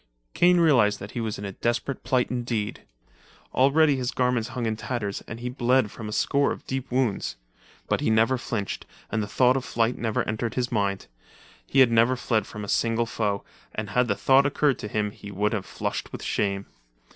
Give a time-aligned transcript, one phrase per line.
[0.33, 2.81] Kane realized that he was in a desperate plight indeed.
[3.53, 7.35] Already his garments hung in tatters and he bled from a score of deep wounds.
[7.87, 11.05] But he never flinched, and the thought of flight never entered his mind.
[11.67, 13.43] He had never fled from a single foe,
[13.75, 16.65] and had the thought occurred to him he would have flushed with shame.